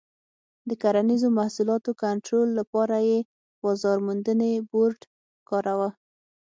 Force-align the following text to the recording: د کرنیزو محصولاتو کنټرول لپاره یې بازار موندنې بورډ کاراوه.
د 0.69 0.71
کرنیزو 0.81 1.27
محصولاتو 1.37 1.91
کنټرول 2.03 2.49
لپاره 2.59 2.97
یې 3.09 3.19
بازار 3.63 3.97
موندنې 4.07 4.51
بورډ 4.69 4.99
کاراوه. 5.49 5.89